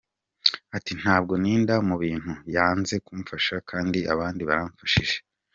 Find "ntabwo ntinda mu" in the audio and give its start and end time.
1.01-1.95